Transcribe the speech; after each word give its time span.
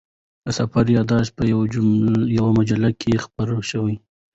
د 0.45 0.47
سفر 0.57 0.83
یادښتونه 0.95 1.31
په 1.37 1.43
یوه 2.37 2.51
مجله 2.59 2.89
کې 2.99 3.21
خپاره 3.25 3.55
شول. 3.69 3.93